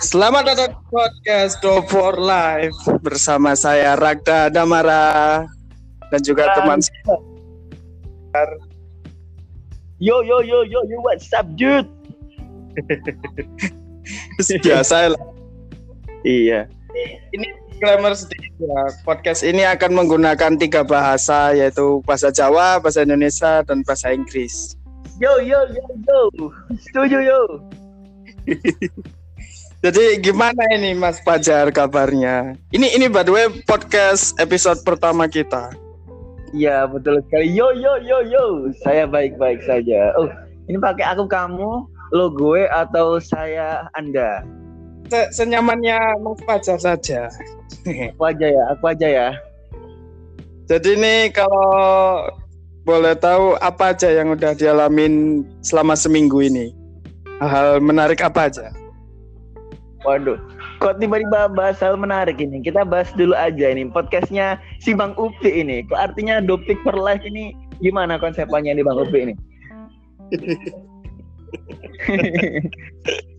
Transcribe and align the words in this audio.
Selamat 0.00 0.48
datang 0.48 0.72
di 0.72 0.80
podcast 0.88 1.60
Do 1.60 1.84
for 1.84 2.16
Life 2.16 2.72
bersama 3.04 3.52
saya 3.52 4.00
Ragda 4.00 4.48
Damara 4.48 5.44
dan 6.08 6.20
juga 6.24 6.48
teman 6.56 6.80
Yo 10.00 10.24
yo 10.24 10.40
yo 10.40 10.64
yo 10.64 10.80
yo 10.88 10.96
what's 11.04 11.28
up 11.36 11.44
dude? 11.52 11.84
biasa 14.64 15.12
lah. 15.12 15.24
Iya. 16.24 16.64
Ini 17.36 17.46
disclaimer 17.68 18.16
sedikit 18.16 18.56
ya. 18.56 18.80
Podcast 19.04 19.44
ini 19.44 19.68
akan 19.68 20.00
menggunakan 20.00 20.56
tiga 20.56 20.80
bahasa 20.80 21.52
yaitu 21.52 22.00
bahasa 22.08 22.32
Jawa, 22.32 22.80
bahasa 22.80 23.04
Indonesia, 23.04 23.60
dan 23.68 23.84
bahasa 23.84 24.16
Inggris. 24.16 24.80
Yo 25.20 25.44
yo 25.44 25.60
yo 25.68 25.84
yo. 26.08 26.20
Setuju 26.88 27.20
yo. 27.20 27.40
Jadi 29.80 30.20
gimana 30.20 30.60
ini 30.76 30.92
Mas 30.92 31.24
Fajar 31.24 31.72
kabarnya? 31.72 32.52
Ini 32.68 33.00
ini 33.00 33.08
by 33.08 33.24
the 33.24 33.32
way 33.32 33.48
podcast 33.64 34.36
episode 34.36 34.76
pertama 34.84 35.24
kita. 35.24 35.72
Iya 36.52 36.84
betul 36.84 37.24
sekali. 37.24 37.48
Yo 37.56 37.72
yo 37.72 37.96
yo 38.04 38.20
yo. 38.28 38.68
Saya 38.84 39.08
baik-baik 39.08 39.64
saja. 39.64 40.12
Oh, 40.20 40.28
ini 40.68 40.76
pakai 40.76 41.08
aku 41.16 41.24
kamu, 41.24 41.88
lo 42.12 42.26
gue 42.28 42.68
atau 42.68 43.16
saya 43.24 43.88
Anda? 43.96 44.44
Se 45.08 45.32
senyamannya 45.32 45.96
Mas 46.20 46.44
Fajar 46.44 46.76
saja. 46.76 47.32
Aku 47.88 48.22
aja 48.28 48.46
ya, 48.52 48.64
aku 48.76 48.84
aja 48.84 49.08
ya. 49.08 49.28
Jadi 50.68 50.92
ini 50.92 51.32
kalau 51.32 52.28
boleh 52.84 53.16
tahu 53.16 53.56
apa 53.64 53.96
aja 53.96 54.12
yang 54.12 54.36
udah 54.36 54.52
dialamin 54.52 55.40
selama 55.64 55.96
seminggu 55.96 56.44
ini? 56.44 56.76
Hal-hal 57.40 57.80
menarik 57.80 58.20
apa 58.20 58.52
aja? 58.52 58.68
Waduh, 60.00 60.40
kok 60.80 60.96
tiba-tiba 60.96 61.52
bahas 61.52 61.76
hal 61.84 61.92
menarik 62.00 62.40
ini? 62.40 62.64
Kita 62.64 62.88
bahas 62.88 63.12
dulu 63.12 63.36
aja 63.36 63.68
ini 63.68 63.84
podcastnya 63.92 64.56
si 64.80 64.96
Bang 64.96 65.12
Upi 65.20 65.60
ini. 65.60 65.84
Kok 65.84 66.00
artinya 66.00 66.40
Dopik 66.40 66.80
for 66.80 66.96
Life 66.96 67.20
ini 67.28 67.52
gimana 67.84 68.16
konsepnya 68.16 68.72
di 68.72 68.80
Bang 68.80 68.96
Upi 68.96 69.28
ini? 69.28 69.34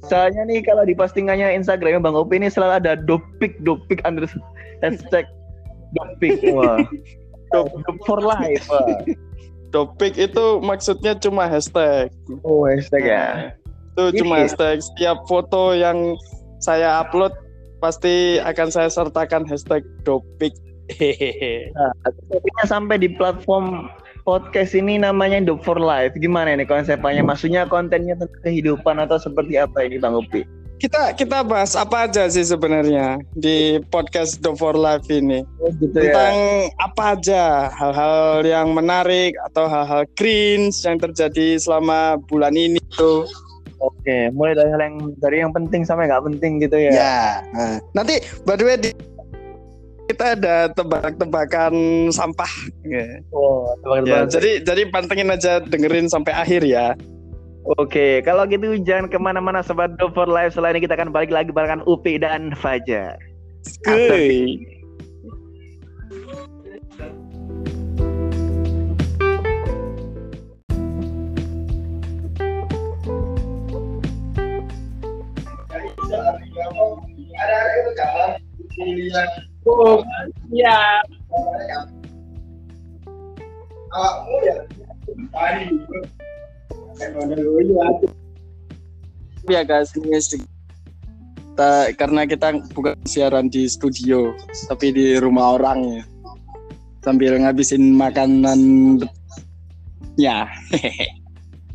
Soalnya 0.10 0.46
nih 0.46 0.62
kalau 0.62 0.86
di 0.86 0.94
postingannya 0.94 1.50
Instagramnya 1.58 1.98
Bang 1.98 2.14
Upi 2.14 2.38
ini 2.38 2.54
selalu 2.54 2.86
ada 2.86 2.94
Dopik 2.94 3.58
Dopik 3.66 4.06
unders 4.06 4.38
hashtag 4.86 5.26
Dopik 5.98 6.46
wah. 6.54 6.78
Dop, 7.52 7.68
dop 7.84 7.98
for 8.08 8.22
life. 8.24 8.64
Wah. 8.72 9.02
Topik 9.72 10.16
itu 10.20 10.60
maksudnya 10.64 11.16
cuma 11.20 11.48
hashtag. 11.48 12.12
Oh 12.44 12.68
hashtag 12.68 13.08
ya. 13.08 13.28
Itu 13.96 14.24
cuma 14.24 14.40
ya? 14.40 14.48
hashtag. 14.48 14.84
Setiap 14.84 15.24
foto 15.28 15.76
yang 15.76 16.16
saya 16.62 17.02
upload 17.02 17.34
pasti 17.82 18.38
akan 18.38 18.70
saya 18.70 18.88
sertakan 18.88 19.44
hashtag 19.50 19.82
Dopik. 20.06 20.54
Hehehe. 20.92 21.72
Nah, 21.72 21.92
topiknya 22.30 22.66
sampai 22.68 23.00
di 23.00 23.10
platform 23.16 23.88
podcast 24.24 24.76
ini 24.78 25.02
namanya 25.02 25.42
Dop 25.42 25.66
for 25.66 25.80
Life. 25.80 26.14
Gimana 26.20 26.54
ini 26.54 26.68
konsepnya? 26.68 27.24
Maksudnya 27.26 27.66
kontennya 27.66 28.14
tentang 28.20 28.42
kehidupan 28.46 29.02
atau 29.02 29.18
seperti 29.18 29.58
apa 29.58 29.88
ini 29.88 29.98
Bang 29.98 30.20
Upi? 30.20 30.46
Kita 30.82 31.14
kita 31.14 31.46
bahas 31.46 31.78
apa 31.78 32.10
aja 32.10 32.26
sih 32.26 32.42
sebenarnya 32.42 33.22
di 33.38 33.78
podcast 33.94 34.42
Do 34.42 34.58
for 34.58 34.74
Life 34.74 35.06
ini? 35.14 35.46
Oh 35.62 35.70
gitu 35.78 35.94
tentang 35.94 36.74
apa 36.82 37.18
aja 37.18 37.70
hal-hal 37.70 38.42
yang 38.42 38.74
menarik 38.74 39.38
atau 39.52 39.70
hal-hal 39.70 40.10
cringe 40.18 40.74
yang 40.82 40.98
terjadi 40.98 41.62
selama 41.62 42.18
bulan 42.26 42.58
ini 42.58 42.82
tuh. 42.98 43.30
Oke, 43.82 44.30
mulai 44.30 44.54
dari 44.54 44.70
hal 44.70 44.82
yang 44.82 44.96
dari 45.18 45.38
yang 45.42 45.50
penting 45.50 45.82
sampai 45.82 46.06
nggak 46.06 46.22
penting 46.30 46.62
gitu 46.62 46.78
ya. 46.78 46.92
Ya. 46.94 47.22
nah. 47.50 47.76
Nanti 47.98 48.22
by 48.46 48.54
the 48.54 48.66
way 48.70 48.78
di 48.78 48.94
kita 50.06 50.38
ada 50.38 50.70
tebak-tebakan 50.76 51.74
sampah. 52.14 52.52
Ya. 52.86 53.26
Oh, 53.34 53.74
Ya, 53.74 53.82
tebak-tebakan. 53.82 54.28
jadi 54.30 54.52
jadi 54.62 54.82
pantengin 54.94 55.34
aja 55.34 55.64
dengerin 55.66 56.06
sampai 56.12 56.36
akhir 56.36 56.62
ya. 56.62 56.94
Oke, 57.78 58.26
kalau 58.26 58.46
gitu 58.50 58.74
jangan 58.82 59.06
ke 59.06 59.18
mana-mana 59.22 59.62
sobat 59.62 59.94
Do 59.98 60.10
for 60.14 60.26
Life. 60.26 60.58
Selain 60.58 60.74
ini 60.78 60.86
kita 60.86 60.98
akan 60.98 61.14
balik 61.14 61.30
lagi 61.30 61.54
barengan 61.54 61.86
Upi 61.86 62.18
dan 62.18 62.54
Fajar. 62.58 63.18
Kuy. 78.82 79.14
Oh, 79.70 80.02
ya. 80.50 81.06
Ya 89.46 89.62
guys, 89.62 89.94
ini 89.94 90.18
kita 90.18 91.94
karena 91.94 92.26
kita 92.26 92.58
bukan 92.74 92.98
siaran 93.06 93.54
di 93.54 93.70
studio, 93.70 94.34
tapi 94.66 94.90
di 94.90 95.22
rumah 95.22 95.62
orang 95.62 96.02
ya. 96.02 96.04
Sambil 97.06 97.38
ngabisin 97.38 97.94
makanan 97.94 98.98
ya. 100.18 100.50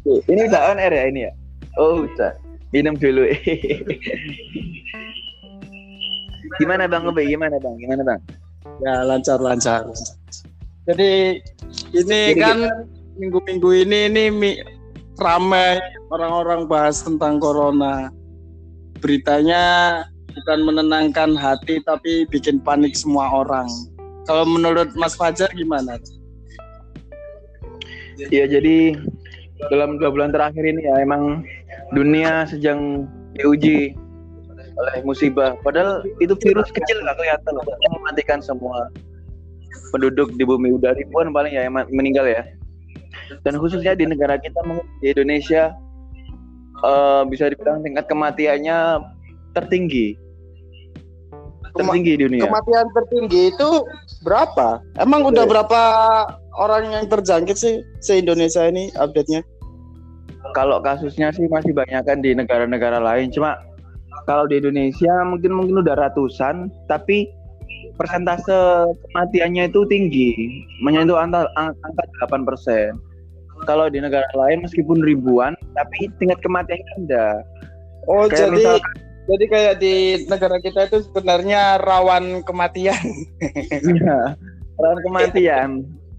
Ini 0.07 0.51
udah 0.51 0.75
on 0.75 0.83
air 0.83 0.95
ya 0.95 1.05
ini 1.07 1.21
ya? 1.31 1.33
Oh, 1.79 2.03
udah. 2.03 2.35
Minum 2.75 2.99
dulu. 2.99 3.31
Gimana 6.59 6.87
Bang 6.87 7.07
Upi? 7.09 7.27
Gimana 7.29 7.57
Bang? 7.59 7.77
Gimana 7.79 8.03
Bang? 8.07 8.21
ya 8.85 9.07
lancar 9.09 9.39
lancar. 9.41 9.89
Jadi 10.85 11.41
ini 11.97 12.21
Jadi 12.35 12.41
kan 12.41 12.59
minggu-minggu 13.17 13.71
ini 13.87 13.99
ini 14.13 14.25
mi- 14.29 14.61
ramai 15.17 15.81
orang-orang 16.13 16.69
bahas 16.69 17.01
tentang 17.01 17.41
corona. 17.41 18.13
Beritanya 19.01 20.05
bukan 20.37 20.59
menenangkan 20.69 21.33
hati 21.37 21.81
tapi 21.89 22.29
bikin 22.29 22.61
panik 22.61 22.93
semua 22.93 23.33
orang. 23.33 23.69
Kalau 24.29 24.45
menurut 24.45 24.93
Mas 24.99 25.17
Fajar 25.17 25.49
gimana? 25.57 25.97
Ya 28.29 28.45
jadi 28.45 28.97
dalam 29.73 29.97
dua 29.97 30.13
bulan 30.13 30.33
terakhir 30.33 30.65
ini 30.65 30.85
ya 30.85 31.01
emang 31.01 31.45
dunia 31.97 32.45
sedang 32.49 33.09
diuji 33.37 33.97
oleh 34.77 35.03
musibah. 35.03 35.57
Padahal 35.65 36.05
itu 36.21 36.37
virus 36.41 36.69
kecil 36.73 37.01
nggak 37.03 37.17
kelihatan 37.17 37.53
loh, 37.57 37.65
mematikan 37.97 38.39
semua 38.45 38.93
penduduk 39.91 40.33
di 40.37 40.45
bumi. 40.45 40.77
Udah 40.77 40.93
ribuan 40.97 41.33
paling 41.33 41.57
ya 41.57 41.67
yang 41.69 41.75
meninggal 41.93 42.27
ya. 42.29 42.45
Dan 43.43 43.59
khususnya 43.59 43.97
di 43.97 44.07
negara 44.07 44.37
kita 44.39 44.61
di 45.01 45.11
Indonesia 45.11 45.75
eh, 46.85 47.23
bisa 47.27 47.51
dibilang 47.51 47.83
tingkat 47.83 48.07
kematiannya 48.07 49.03
tertinggi. 49.57 50.17
Tertinggi 51.77 52.13
di 52.17 52.21
dunia. 52.25 52.49
Kematian 52.49 52.89
tertinggi 52.97 53.53
itu 53.53 53.69
berapa? 54.25 54.81
Emang 54.97 55.29
udah 55.29 55.45
berapa 55.45 55.81
orang 56.57 56.89
yang 56.89 57.05
terjangkit 57.05 57.57
sih 57.57 57.85
se 58.01 58.17
Indonesia 58.17 58.65
ini 58.65 58.89
update-nya? 58.97 59.45
kalau 60.57 60.79
kasusnya 60.81 61.33
sih 61.35 61.45
masih 61.53 61.77
banyak 61.77 62.01
kan 62.01 62.25
di 62.25 62.37
negara-negara 62.37 62.97
lain 62.97 63.33
cuma 63.33 63.61
kalau 64.27 64.45
di 64.45 64.59
Indonesia 64.59 65.23
mungkin 65.23 65.55
mungkin 65.55 65.87
udah 65.87 65.95
ratusan 65.97 66.69
tapi 66.91 67.31
persentase 67.97 68.53
kematiannya 69.09 69.71
itu 69.71 69.81
tinggi 69.89 70.31
menyentuh 70.83 71.17
angka 71.17 71.49
angka 71.57 72.05
8 72.29 72.43
persen. 72.45 72.99
Kalau 73.65 73.89
di 73.89 74.05
negara 74.05 74.29
lain 74.37 74.61
meskipun 74.61 75.01
ribuan 75.01 75.57
tapi 75.73 76.11
tingkat 76.21 76.43
kematiannya 76.45 76.87
rendah. 77.01 77.35
Oh, 78.05 78.29
Kayak 78.29 78.53
jadi 78.53 78.57
misalkan- 78.61 78.99
jadi 79.27 79.45
kayak 79.51 79.75
di 79.83 79.95
negara 80.31 80.57
kita 80.63 80.81
itu 80.87 81.03
sebenarnya 81.11 81.83
rawan 81.83 82.45
kematian. 82.47 82.95
Iya, 83.97 84.39
rawan 84.79 85.01
kematian. 85.03 85.71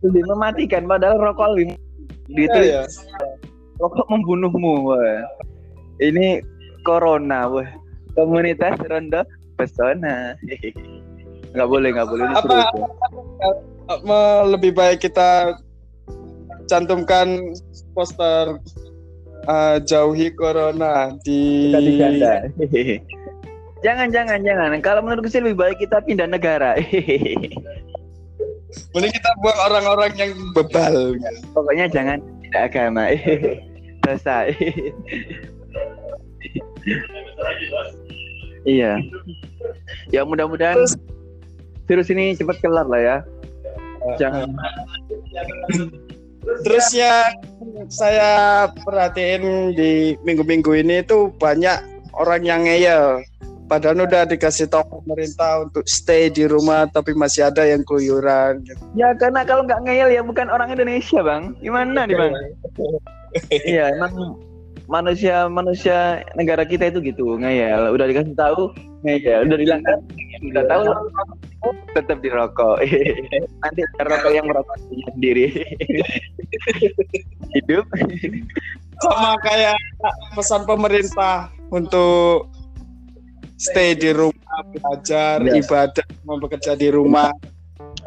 Lebih 0.04 0.24
mematikan 0.28 0.84
padahal 0.88 1.16
rokok 1.22 1.56
lebih 1.56 1.76
gitu 2.28 2.60
Iya, 2.60 2.84
rokok 3.80 4.06
membunuhmu 4.12 4.92
wah. 4.92 5.24
ini 5.98 6.44
corona 6.84 7.48
wah 7.48 7.70
komunitas 8.18 8.74
ronda 8.90 9.22
pesona. 9.54 10.34
Nggak 11.54 11.70
boleh 11.70 11.90
nggak 11.94 12.10
boleh 12.10 12.26
Apa- 12.34 12.42
itu. 12.42 12.82
Me- 14.04 14.46
lebih 14.52 14.76
baik 14.76 15.00
kita 15.06 15.56
cantumkan 16.68 17.56
poster 17.96 18.60
uh, 19.48 19.78
jauhi 19.88 20.28
corona 20.36 21.16
di 21.24 21.72
jangan 23.86 24.12
jangan 24.12 24.40
jangan. 24.44 24.82
Kalau 24.84 25.00
menurutku 25.06 25.32
sih 25.32 25.40
lebih 25.40 25.56
baik 25.62 25.78
kita 25.80 26.04
pindah 26.04 26.28
negara. 26.28 26.76
Mending 28.94 29.14
kita 29.16 29.30
buang 29.40 29.60
orang-orang 29.72 30.12
yang 30.20 30.32
bebal. 30.52 31.16
pokoknya 31.56 31.88
jangan 31.88 32.20
tidak 32.44 32.64
agama. 32.74 33.16
Dosa 34.04 34.48
Iya. 38.68 39.00
Ya 40.12 40.24
mudah-mudahan 40.24 40.84
virus 41.88 42.08
ini 42.12 42.36
cepat 42.36 42.60
kelar 42.60 42.88
lah 42.88 43.00
ya. 43.00 43.18
Jangan 44.20 44.56
Terus 46.64 46.88
ya 46.96 47.28
saya 47.92 48.32
perhatiin 48.88 49.76
di 49.76 50.16
minggu-minggu 50.24 50.72
ini 50.80 51.04
tuh 51.04 51.32
banyak 51.40 51.76
orang 52.16 52.44
yang 52.48 52.64
ngeyel. 52.64 53.24
Padahal 53.68 54.08
udah 54.08 54.24
dikasih 54.24 54.72
tahu 54.72 55.04
pemerintah 55.04 55.68
untuk 55.68 55.84
stay 55.92 56.32
di 56.32 56.48
rumah, 56.48 56.88
tapi 56.88 57.12
masih 57.12 57.52
ada 57.52 57.68
yang 57.68 57.84
keluyuran. 57.84 58.64
Ya 58.96 59.12
karena 59.20 59.44
kalau 59.44 59.68
nggak 59.68 59.84
ngeyel 59.84 60.08
ya 60.08 60.24
bukan 60.24 60.48
orang 60.48 60.72
Indonesia 60.72 61.20
bang. 61.20 61.52
Gimana 61.60 62.08
nih 62.08 62.16
bang? 62.16 62.34
Iya 63.52 63.92
emang 63.92 64.40
manusia 64.88 65.52
manusia 65.52 66.24
negara 66.34 66.64
kita 66.64 66.90
itu 66.90 67.04
gitu 67.04 67.36
ngeyel. 67.38 67.92
Udah 67.92 68.08
dikasih 68.08 68.36
tahu 68.36 68.72
ngeyel. 69.04 69.46
Udah 69.46 69.58
bilang 69.60 69.82
kan 69.84 70.00
udah 70.48 70.64
tahu 70.66 70.84
tetap 71.94 72.18
dirokok. 72.24 72.80
Nanti 73.64 73.82
rokok 74.00 74.32
yang 74.32 74.46
merokok 74.48 74.78
sendiri. 75.14 75.52
Hidup. 77.56 77.86
Sama 78.98 79.38
kayak 79.46 79.78
pesan 80.34 80.66
pemerintah 80.66 81.54
untuk 81.70 82.50
stay 83.58 83.94
di 83.94 84.10
rumah, 84.10 84.58
belajar, 84.74 85.38
Ya. 85.46 85.54
ibadah, 85.62 86.06
mau 86.26 86.42
bekerja 86.42 86.74
di 86.74 86.90
rumah. 86.90 87.30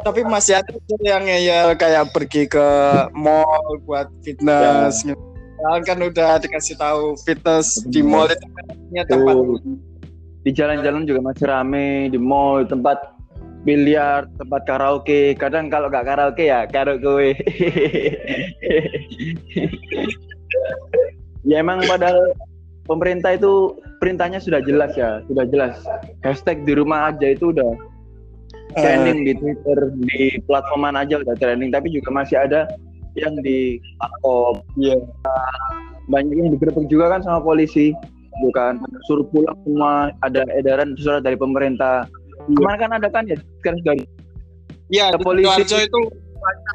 Tapi 0.03 0.25
masih 0.25 0.59
ada 0.59 0.73
yang 1.05 1.23
ngeyel 1.29 1.77
kayak 1.77 2.11
pergi 2.11 2.49
ke 2.49 2.67
mall 3.15 3.79
buat 3.85 4.09
fitness. 4.25 5.05
gitu. 5.05 5.30
Padahal 5.61 5.85
kan 5.85 6.01
udah 6.01 6.41
dikasih 6.41 6.81
tahu 6.81 7.21
fitness 7.21 7.85
di 7.93 8.01
mall 8.01 8.25
itu 8.33 8.49
kan 8.49 8.65
punya 8.81 9.05
tempat. 9.05 9.37
Di 10.41 10.57
jalan-jalan 10.57 11.05
juga 11.05 11.21
masih 11.21 11.53
rame 11.53 12.09
di 12.09 12.17
mall, 12.17 12.65
tempat 12.65 12.97
biliar, 13.69 14.25
tempat 14.41 14.65
karaoke. 14.65 15.37
Kadang 15.37 15.69
kalau 15.69 15.93
nggak 15.93 16.09
karaoke 16.09 16.49
ya 16.49 16.65
karaoke. 16.65 17.37
ya 21.45 21.61
emang 21.61 21.85
padahal 21.85 22.33
pemerintah 22.89 23.37
itu 23.37 23.77
perintahnya 24.01 24.41
sudah 24.41 24.65
jelas 24.65 24.97
ya, 24.97 25.21
sudah 25.29 25.45
jelas. 25.45 25.77
Hashtag 26.25 26.65
di 26.65 26.73
rumah 26.73 27.13
aja 27.13 27.37
itu 27.37 27.53
udah 27.53 27.77
trending 28.81 29.29
di 29.29 29.37
Twitter, 29.37 29.93
di 30.09 30.41
platform 30.49 30.89
mana 30.89 31.05
aja 31.05 31.21
udah 31.21 31.37
trending. 31.37 31.69
Tapi 31.69 31.93
juga 31.93 32.09
masih 32.17 32.41
ada 32.49 32.65
yang 33.21 33.37
di 33.41 33.79
Akop, 34.01 34.65
Iya. 34.75 34.97
banyak 36.09 36.35
yang 36.35 36.51
digerebek 36.53 36.89
juga 36.89 37.13
kan 37.13 37.21
sama 37.23 37.41
polisi. 37.41 37.93
Bukan 38.41 38.81
suruh 39.05 39.27
pulang 39.29 39.53
semua 39.63 40.11
ada 40.25 40.43
edaran 40.55 40.97
surat 40.97 41.21
dari 41.21 41.37
pemerintah. 41.37 42.09
Kemarin 42.49 42.79
kan 42.81 42.91
ada 42.97 43.09
kan 43.13 43.25
ya 43.29 43.37
sekarang 43.61 43.81
dari 43.85 44.03
Iya, 44.89 45.15
di 45.15 45.23
polisi- 45.23 45.87
itu 45.87 46.01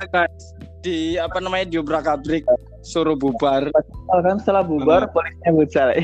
guys. 0.08 0.54
di 0.80 1.18
apa 1.18 1.42
namanya 1.42 1.66
di 1.66 1.82
obrak 1.82 2.06
abrik 2.06 2.46
suruh 2.86 3.18
bubar. 3.18 3.74
kan 4.22 4.38
setelah 4.38 4.62
bubar 4.62 5.10
polisinya 5.10 5.52
bubar 5.52 5.90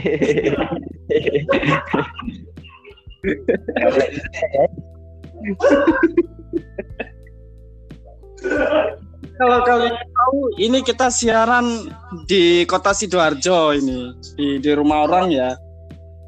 Kalau 9.41 9.59
kalian 9.65 9.97
tahu, 9.97 10.39
ini 10.61 10.79
kita 10.85 11.09
siaran 11.09 11.89
di 12.29 12.61
kota 12.69 12.93
Sidoarjo 12.93 13.73
ini 13.73 14.13
di 14.37 14.61
di 14.61 14.71
rumah 14.77 15.09
orang 15.09 15.33
ya. 15.33 15.57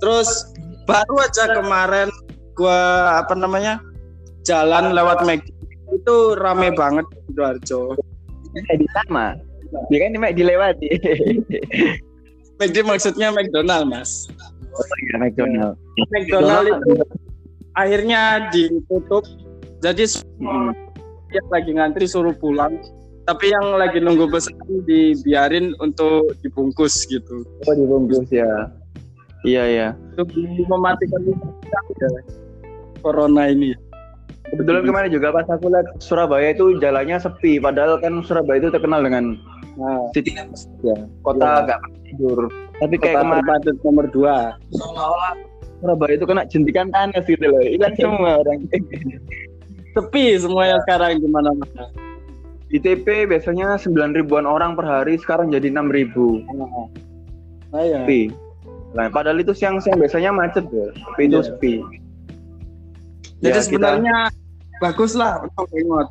Terus 0.02 0.50
baru 0.90 1.22
aja 1.22 1.54
kemarin 1.54 2.10
gua 2.58 3.14
apa 3.22 3.38
namanya 3.38 3.78
jalan 4.42 4.98
lewat 4.98 5.22
Meg 5.30 5.46
itu 5.94 6.16
rame 6.42 6.74
banget 6.74 7.06
di 7.14 7.20
Sidoarjo. 7.30 7.94
eh 8.54 8.78
di 8.78 8.86
sama 8.94 9.34
dia 9.90 9.98
kan 10.06 10.14
ini 10.14 10.30
dilewati 10.38 10.86
McD 12.62 12.86
maksudnya 12.86 13.34
McDonald 13.34 13.90
mas. 13.90 14.30
oh 14.70 14.86
iya 15.10 15.18
McDonald 15.18 15.74
McDonald 16.14 16.70
itu 16.70 17.02
akhirnya 17.78 18.50
ditutup. 18.54 19.26
Jadi 19.84 20.06
Hmm. 20.40 20.72
yang 21.34 21.48
lagi 21.50 21.72
ngantri 21.76 22.06
suruh 22.08 22.32
pulang. 22.38 22.78
Tapi 23.24 23.46
yang 23.56 23.80
lagi 23.80 24.04
nunggu 24.04 24.28
pesan 24.28 24.60
dibiarin 24.84 25.72
untuk 25.80 26.36
dibungkus 26.44 27.08
gitu. 27.08 27.48
oh 27.64 27.74
dibungkus 27.74 28.28
ya 28.28 28.68
iya 29.48 29.64
iya 29.68 29.88
untuk 30.16 30.32
mematikan 30.68 31.24
ya, 31.24 32.10
corona 33.00 33.48
ini. 33.52 33.72
kebetulan 34.52 34.84
kemarin 34.84 35.12
juga 35.12 35.32
pas 35.32 35.48
aku 35.48 35.72
lihat 35.72 35.88
Surabaya 36.04 36.52
itu 36.52 36.76
jalannya 36.84 37.16
sepi 37.20 37.64
padahal 37.64 38.00
kan 38.04 38.20
Surabaya 38.28 38.60
itu 38.60 38.70
terkenal 38.72 39.00
dengan 39.04 39.40
Nah, 39.74 40.06
city 40.14 40.38
ya 40.86 40.94
kota 41.26 41.42
Iya. 41.42 41.62
agak 41.66 41.80
tidur 42.06 42.40
tapi 42.78 42.94
kayak 43.02 43.18
kota 43.18 43.24
kemarin 43.26 43.42
terpadat 43.42 43.76
nomor 43.82 44.06
dua. 44.14 44.38
seolah-olah 44.70 45.34
Surabaya 45.82 46.14
itu 46.14 46.26
kena 46.30 46.44
jentikan 46.46 46.88
panas 46.94 47.26
gitu 47.26 47.42
loh 47.50 47.58
hilang 47.64 47.96
semua 47.98 48.32
orang 48.46 48.60
Sepi 49.94 50.38
semuanya 50.42 50.82
sekarang 50.86 51.22
di 51.22 51.30
mana-mana. 51.30 51.86
Di 52.74 52.82
TP 52.82 53.24
biasanya 53.24 53.78
9 53.78 54.18
ribuan 54.18 54.44
orang 54.44 54.74
per 54.74 54.84
hari 54.84 55.14
sekarang 55.16 55.48
jadi 55.48 55.70
6 55.70 55.88
ribu 55.88 56.42
Nah, 57.70 57.80
ya. 57.80 58.02
sepi 58.02 58.34
nah, 58.92 59.06
padahal 59.08 59.38
itu 59.38 59.54
siang-siang 59.54 59.96
biasanya 59.96 60.30
macet 60.30 60.66
ya 60.68 60.90
tapi 60.90 61.22
itu 61.28 61.38
Iya. 61.38 61.46
sepi 61.46 61.74
Jadi 63.40 63.46
Ya, 63.46 63.54
kita- 63.54 63.66
sebenarnya 63.68 64.16
bagus 64.80 65.12
lah 65.14 65.44
untuk 65.44 65.68
remote. 65.70 66.10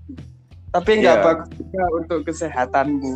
Tapi 0.69 0.91
nggak 1.01 1.17
Iya. 1.17 1.25
bagus 1.25 1.49
juga 1.57 1.83
untuk 1.93 2.19
kesehatanmu. 2.29 3.13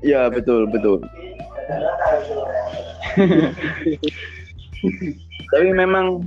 ya 0.00 0.26
betul 0.26 0.66
betul 0.66 0.98
tapi 5.50 5.68
memang 5.70 6.22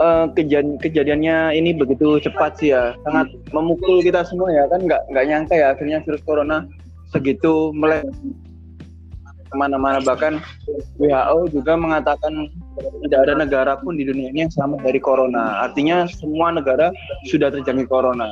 eh, 0.00 0.26
kejadian 0.34 0.78
kejadiannya 0.80 1.36
ini 1.54 1.70
begitu 1.76 2.18
cepat 2.22 2.58
sih 2.58 2.74
ya. 2.74 2.94
Sangat 3.06 3.30
memukul 3.54 4.00
kita 4.02 4.26
semua 4.26 4.50
ya 4.50 4.64
kan? 4.70 4.82
Nggak 4.82 5.02
nggak 5.10 5.24
nyangka 5.28 5.54
ya 5.54 5.66
akhirnya 5.74 5.98
virus 6.02 6.22
corona 6.26 6.66
segitu 7.14 7.70
mulai 7.70 8.02
ke 9.46 9.54
mana-mana 9.54 10.02
bahkan 10.02 10.42
WHO 10.98 11.54
juga 11.54 11.78
mengatakan 11.78 12.50
tidak 13.06 13.20
ada 13.30 13.34
negara 13.38 13.72
pun 13.78 13.94
di 13.94 14.02
dunia 14.02 14.34
ini 14.34 14.46
yang 14.46 14.52
selamat 14.52 14.82
dari 14.82 14.98
corona. 14.98 15.62
Artinya 15.62 16.10
semua 16.10 16.50
negara 16.50 16.90
sudah 17.30 17.54
terjangkit 17.54 17.86
corona. 17.86 18.26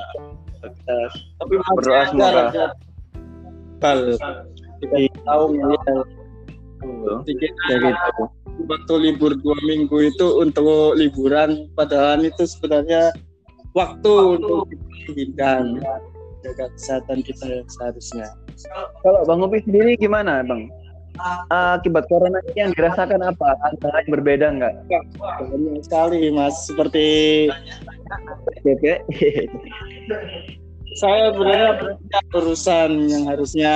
Kita 0.58 0.98
Tapi 1.38 1.54
Berdoa 1.78 2.02
semoga. 2.10 2.42
bal. 3.78 4.18
Kita 4.82 4.98
tahu 5.22 5.44
ngeliat 5.54 6.06
sedikit 7.22 7.50
kayak 7.70 7.94
gitu 7.94 8.41
waktu 8.68 8.94
libur 9.00 9.32
dua 9.40 9.58
minggu 9.64 10.12
itu 10.12 10.26
untuk 10.40 10.96
liburan 10.96 11.68
padahal 11.74 12.22
itu 12.22 12.44
sebenarnya 12.44 13.12
waktu 13.72 14.12
untuk 14.38 14.68
hindar 15.16 15.64
jaga 16.42 16.66
kesehatan 16.74 17.22
kita 17.22 17.44
yang 17.62 17.68
seharusnya 17.70 18.28
Kalau 19.02 19.24
Bang 19.26 19.42
Upi 19.42 19.58
sendiri 19.64 19.96
gimana, 19.96 20.44
Bang? 20.44 20.68
Akibat 21.52 22.08
corona 22.08 22.40
ini 22.52 22.68
yang 22.68 22.72
dirasakan 22.72 23.20
apa? 23.20 23.58
Antara 23.68 24.00
yang 24.04 24.10
berbeda 24.16 24.46
nggak? 24.48 24.74
banyak 24.88 25.84
sekali 25.84 26.32
mas 26.32 26.56
seperti 26.64 27.06
Oke. 28.64 28.94
saya 31.00 31.32
sebenarnya 31.32 31.70
punya 31.80 32.20
urusan 32.36 32.90
yang 33.08 33.24
harusnya 33.28 33.74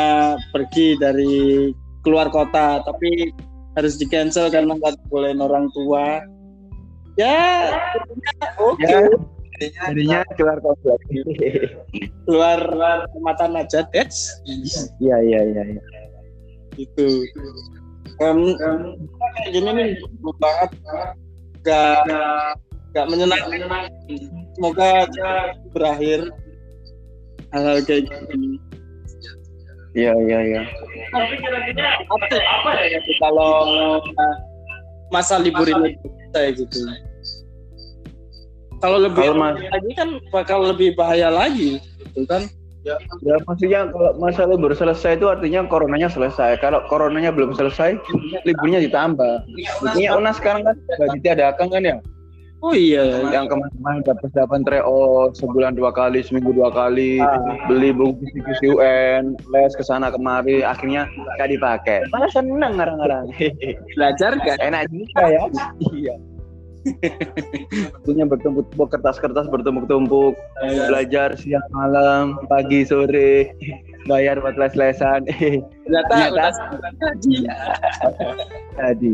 pergi 0.53 1.01
dari 1.01 1.73
keluar 2.05 2.29
kota 2.29 2.85
tapi 2.85 3.33
harus 3.77 3.95
di 4.01 4.07
cancel 4.09 4.49
karena 4.49 4.75
nggak 4.75 4.97
bolehin 5.13 5.41
orang 5.45 5.69
tua 5.77 6.25
ya 7.21 7.73
oke 8.57 8.83
Ya. 9.57 9.89
Jadinya 9.89 10.21
keluar 10.37 10.61
komplek. 10.61 11.01
keluar 12.29 12.61
keluar 12.61 12.97
kecamatan 13.09 13.51
aja 13.57 13.89
that's 13.89 14.37
Iya, 15.01 15.17
iya, 15.25 15.41
iya. 15.49 15.63
iya. 15.65 15.83
gitu 16.77 17.25
um, 18.21 18.53
kayak 19.33 19.49
gini 19.49 19.71
nih 19.73 19.89
banget 20.37 20.71
gak 21.65 22.05
gak 22.93 23.07
menyenangkan 23.09 23.65
semoga 24.61 25.09
berakhir 25.73 26.29
hal-hal 27.57 27.81
kayak 27.89 28.05
gini 28.29 28.61
Iya, 29.97 30.13
iya, 30.29 30.39
iya. 30.45 30.63
tapi 31.09 31.35
kira-kira 31.41 32.05
apa, 32.05 32.27
apa 32.37 32.71
ya 32.85 33.01
gitu 33.01 33.17
kalau 33.17 33.53
uh, 34.05 34.37
masa 35.09 35.41
libur 35.41 35.65
ini 35.65 35.97
kayak 36.37 36.61
gitu 36.61 36.85
kalau 38.85 39.01
lebih 39.01 39.25
Kalau 39.25 39.41
mas- 39.41 39.57
lagi 39.73 39.91
kan 39.97 40.09
bakal 40.29 40.69
lebih 40.69 40.93
bahaya 41.01 41.33
lagi 41.33 41.81
gitu 42.05 42.29
kan 42.29 42.45
Ya 42.87 43.35
maksudnya 43.43 43.91
kalau 43.91 44.15
masa 44.15 44.47
libur 44.47 44.71
selesai 44.71 45.19
itu 45.19 45.27
artinya 45.27 45.67
coronanya 45.67 46.07
selesai. 46.07 46.63
Kalau 46.63 46.87
coronanya 46.87 47.35
belum 47.35 47.51
selesai, 47.59 47.99
liburnya 48.47 48.79
ditambah. 48.79 49.43
Buktinya 49.83 50.11
UNAS 50.15 50.39
sekarang 50.39 50.63
kan 50.63 50.79
nggak 50.79 51.11
ditiadakan 51.19 51.67
kan 51.67 51.83
ya? 51.83 51.97
Oh 52.65 52.73
iya, 52.73 53.21
Yang 53.29 53.53
kemarin 53.53 54.01
udah 54.01 54.17
persiapan 54.17 54.65
treo 54.65 55.29
sebulan 55.37 55.77
dua 55.77 55.93
kali, 55.93 56.25
seminggu 56.25 56.57
dua 56.57 56.73
kali, 56.73 57.21
beli 57.69 57.93
buku 57.93 58.17
kisi 58.33 58.73
UN, 58.73 59.37
les 59.53 59.77
ke 59.77 59.85
sana 59.85 60.09
kemari, 60.09 60.65
akhirnya 60.65 61.05
nggak 61.37 61.53
dipakai. 61.53 62.01
Malah 62.09 62.33
seneng 62.33 62.81
ngarang-ngarang. 62.81 63.29
belajar 63.97 64.41
kan? 64.41 64.57
Enak 64.59 64.89
juga 64.89 65.23
ya. 65.29 65.43
Iya. 65.93 66.15
Punya 68.09 68.25
bertumpuk-tumpuk 68.25 68.89
kertas-kertas 68.89 69.51
bertumpuk-tumpuk, 69.53 70.33
belajar 70.89 71.37
siang 71.37 71.67
malam, 71.77 72.41
pagi 72.49 72.89
sore, 72.89 73.53
bayar 74.09 74.41
buat 74.41 74.57
les-lesan. 74.57 75.29
Ternyata 75.29 76.09
Ternyata- 76.09 76.73
udah 76.73 76.93
gaji. 77.05 77.37
Tadi. 78.81 79.13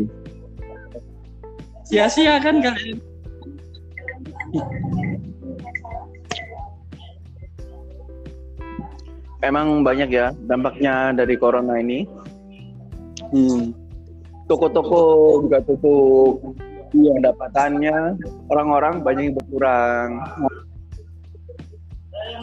Sia-sia 1.83 2.39
kan 2.39 2.63
kalian. 2.63 3.03
Emang 9.43 9.83
banyak 9.83 10.07
ya 10.07 10.31
dampaknya 10.47 11.11
dari 11.11 11.35
corona 11.35 11.75
ini. 11.81 12.07
Hmm. 13.33 13.75
Toko-toko 14.47 15.01
juga 15.43 15.59
tutup. 15.65 16.39
Pendapatannya 16.93 18.21
orang-orang 18.53 19.01
banyak 19.01 19.33
yang 19.33 19.35
berkurang. 19.41 20.09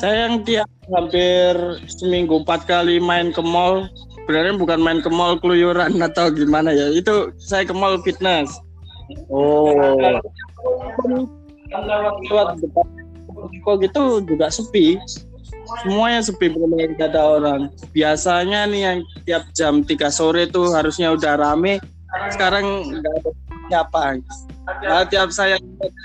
Saya 0.02 0.26
yang 0.26 0.43
tiap 0.43 0.67
hampir 0.90 1.55
seminggu 1.87 2.43
empat 2.43 2.67
kali 2.67 2.99
main 2.99 3.31
ke 3.31 3.38
mall. 3.38 3.87
Sebenarnya 4.26 4.59
bukan 4.59 4.81
main 4.83 4.99
ke 4.99 5.11
mall 5.12 5.38
keluyuran 5.38 6.02
atau 6.02 6.35
gimana 6.35 6.75
ya. 6.75 6.90
Itu 6.90 7.31
saya 7.38 7.62
ke 7.62 7.71
mall 7.71 8.02
fitness. 8.02 8.50
Oh, 9.31 9.95
Lewat 11.70 12.58
depan 12.58 12.86
toko 13.30 13.78
gitu 13.80 14.20
juga 14.26 14.50
sepi. 14.50 14.98
Semuanya 15.86 16.18
sepi 16.24 16.50
benar 16.50 16.90
nggak 16.98 17.14
ada 17.14 17.22
orang. 17.38 17.70
Biasanya 17.94 18.66
nih 18.66 18.82
yang 18.82 18.98
tiap 19.22 19.46
jam 19.54 19.86
3 19.86 20.10
sore 20.10 20.50
tuh 20.50 20.74
harusnya 20.74 21.14
udah 21.14 21.38
rame. 21.38 21.78
Sekarang 22.34 22.90
nggak 22.90 23.14
ada 23.22 23.30
siapa. 23.70 24.18
Nah, 24.86 25.02
tiap 25.06 25.30
saya 25.30 25.58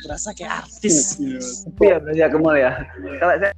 berasa 0.05 0.34
kayak 0.34 0.65
artis. 0.65 1.17
sepi 1.41 1.86
ya 1.89 2.00
berarti 2.01 2.19
ya 2.22 2.29
ke 2.29 2.38
mall 2.38 2.57
ya. 2.57 2.86
Kalau 3.22 3.34
saya 3.41 3.53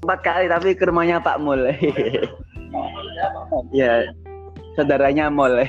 empat 0.00 0.20
kali 0.24 0.48
tapi 0.48 0.74
ke 0.78 0.84
rumahnya 0.86 1.20
Pak 1.20 1.38
Mul. 1.42 1.66
ya, 3.74 4.06
saudaranya 4.78 5.30
Mul. 5.30 5.62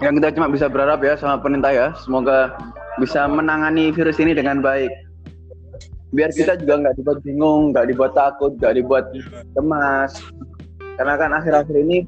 Yang 0.00 0.12
kita 0.20 0.28
cuma 0.36 0.48
bisa 0.48 0.66
berharap 0.68 1.00
ya 1.04 1.14
sama 1.16 1.40
pemerintah 1.40 1.72
ya, 1.72 1.86
semoga 2.00 2.56
bisa 2.96 3.28
menangani 3.28 3.92
virus 3.92 4.16
ini 4.20 4.32
dengan 4.32 4.64
baik. 4.64 4.90
Biar 6.10 6.34
kita 6.34 6.58
juga 6.58 6.82
nggak 6.82 6.94
dibuat 6.98 7.18
bingung, 7.22 7.70
nggak 7.70 7.86
dibuat 7.92 8.12
takut, 8.16 8.56
nggak 8.58 8.74
dibuat 8.82 9.04
cemas. 9.54 10.12
Karena 10.98 11.14
kan 11.16 11.30
akhir-akhir 11.36 11.76
ini 11.86 12.04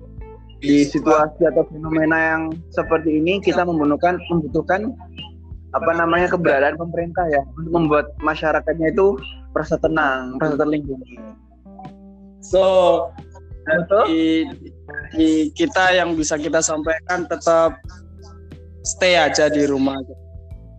di 0.63 0.87
situasi 0.87 1.43
atau 1.47 1.67
fenomena 1.71 2.19
yang 2.35 2.43
seperti 2.71 3.19
ini 3.19 3.43
kita 3.43 3.67
membutuhkan 3.67 4.19
membutuhkan 4.31 4.95
apa 5.73 5.91
namanya 5.97 6.29
keberadaan 6.31 6.79
pemerintah 6.79 7.25
ya 7.33 7.43
untuk 7.57 7.73
membuat 7.73 8.07
masyarakatnya 8.21 8.93
itu 8.93 9.17
merasa 9.57 9.77
tenang, 9.81 10.37
merasa 10.37 10.55
terlindungi. 10.61 11.17
So, 12.43 12.63
Betul? 13.63 14.05
Di, 15.13 15.17
di 15.17 15.31
kita 15.57 15.97
yang 15.97 16.15
bisa 16.15 16.37
kita 16.37 16.61
sampaikan 16.61 17.25
tetap 17.27 17.77
stay 18.83 19.15
aja 19.15 19.47
di 19.49 19.65
rumah 19.67 19.99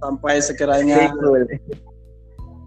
sampai 0.03 0.43
sekiranya 0.43 1.12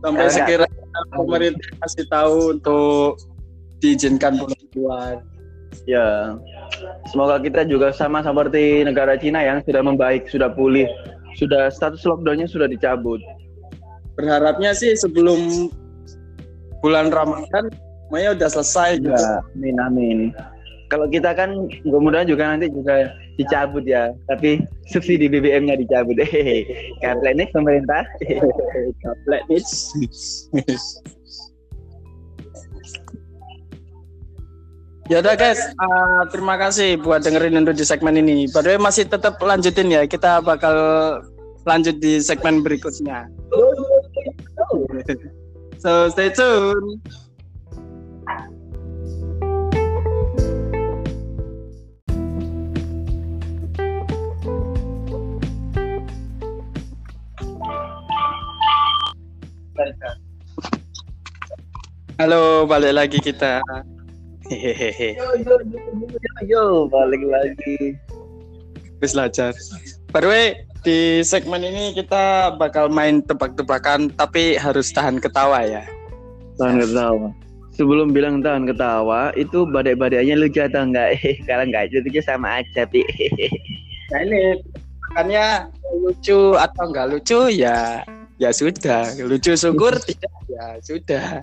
sampai 0.00 0.26
sekiranya 0.32 1.00
pemerintah 1.12 1.68
kasih 1.84 2.06
tahu 2.08 2.36
untuk 2.56 3.20
diizinkan 3.80 4.40
pulang 4.40 4.66
keluar. 4.72 5.14
Ya, 5.84 6.34
semoga 7.12 7.36
kita 7.38 7.68
juga 7.68 7.92
sama 7.92 8.24
seperti 8.24 8.82
negara 8.82 9.14
Cina 9.20 9.44
yang 9.44 9.60
sudah 9.62 9.84
membaik, 9.84 10.26
sudah 10.26 10.50
pulih, 10.50 10.88
sudah 11.36 11.68
status 11.68 12.02
lockdownnya 12.08 12.48
sudah 12.48 12.66
dicabut. 12.66 13.20
Berharapnya 14.16 14.72
sih 14.72 14.96
sebelum 14.96 15.68
bulan 16.80 17.12
Ramadan 17.12 17.68
semuanya 18.08 18.30
udah 18.32 18.48
selesai 18.48 18.90
gitu. 19.04 19.12
Ya, 19.12 19.44
amin 19.52 19.76
amin. 19.82 20.18
Kalau 20.86 21.10
kita 21.10 21.34
kan 21.34 21.66
mudah-mudahan 21.82 22.30
juga 22.30 22.46
nanti 22.46 22.70
juga 22.70 23.10
dicabut 23.34 23.82
ya, 23.82 24.14
tapi 24.30 24.62
subsidi 24.86 25.26
BBM-nya 25.26 25.82
dicabut. 25.82 26.14
Hehehe. 26.22 26.62
Karena 27.02 27.28
ini 27.34 27.44
pemerintah. 27.50 28.06
Gaplek 29.02 29.42
nih. 29.50 29.62
Ya 35.06 35.22
udah 35.22 35.38
guys, 35.38 35.62
uh, 35.78 36.26
terima 36.34 36.58
kasih 36.58 36.98
buat 36.98 37.22
dengerin 37.22 37.62
untuk 37.62 37.78
di 37.78 37.86
segmen 37.86 38.18
ini. 38.18 38.50
By 38.50 38.66
the 38.66 38.74
way, 38.74 38.78
masih 38.78 39.06
tetap 39.06 39.38
lanjutin 39.38 39.86
ya. 39.86 40.02
Kita 40.02 40.42
bakal 40.42 40.74
lanjut 41.62 41.98
di 42.02 42.18
segmen 42.22 42.62
berikutnya. 42.62 43.26
So 45.76 46.08
stay 46.08 46.32
tune. 46.32 47.04
Halo, 62.16 62.64
balik 62.64 62.96
lagi 62.96 63.18
kita. 63.20 63.60
Hehehe. 64.48 65.18
Yo 65.18 65.28
yo 65.42 65.54
yo 65.68 65.80
yo, 66.06 66.32
yo 66.46 66.62
balik 66.88 67.22
lagi. 67.28 67.98
Wis 69.04 69.12
lajar. 69.12 69.52
By 70.14 70.24
the 70.24 70.28
way, 70.30 70.46
di 70.86 71.20
segmen 71.20 71.60
ini 71.60 71.92
kita 71.92 72.56
bakal 72.56 72.88
main 72.88 73.20
tebak-tebakan 73.26 74.08
tapi 74.16 74.56
harus 74.56 74.88
tahan 74.94 75.20
ketawa 75.20 75.60
ya. 75.66 75.84
Tahan 76.56 76.80
ketawa. 76.80 77.28
Sebelum 77.76 78.16
bilang 78.16 78.40
tahan 78.40 78.64
ketawa, 78.64 79.36
itu 79.36 79.68
badai-badainya 79.68 80.40
lucu 80.40 80.64
atau 80.64 80.88
enggak? 80.88 81.20
Kalau 81.50 81.68
enggak 81.68 81.92
lucu 81.92 82.22
sama 82.24 82.64
aja, 82.64 82.88
Pi. 82.88 83.04
Nah 84.06 84.22
ini 84.22 84.62
makanya 85.10 85.66
lucu 85.98 86.54
atau 86.54 86.86
enggak 86.86 87.10
lucu 87.10 87.50
ya 87.50 88.06
ya 88.36 88.50
sudah. 88.52 89.12
Lucu 89.20 89.52
syukur 89.56 89.96
tidak 90.08 90.32
ya 90.48 90.66
sudah. 90.80 91.40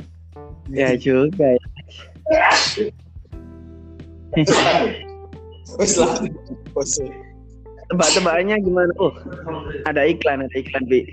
ya 0.71 0.95
juga. 0.97 1.57
ya. 1.57 1.65
Wis 5.77 5.97
lah. 5.97 6.13
Tebak-tebakannya 7.93 8.57
gimana? 8.63 8.89
Oh, 8.97 9.13
ada 9.85 10.01
iklan, 10.07 10.41
ada 10.41 10.55
iklan, 10.57 10.87
Pi. 10.89 11.05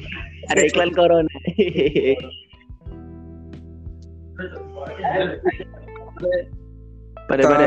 Ada 0.48 0.60
iklan 0.70 0.94
corona. 0.96 1.28
pada 7.28 7.42
pada 7.44 7.66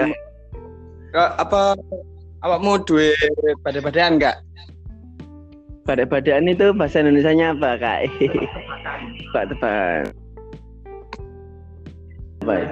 apa 1.14 1.78
apa 2.44 2.56
mau 2.60 2.82
duit 2.82 3.16
pada-padaan 3.62 4.18
enggak? 4.20 4.42
Pada 5.84 6.08
padaan 6.08 6.48
itu 6.48 6.72
bahasa 6.72 7.04
Indonesia 7.04 7.36
apa 7.52 7.76
kak? 7.76 8.00
Pak 9.36 9.44
tebak. 9.52 10.16
Apa? 12.44 12.54
ya? 12.56 12.68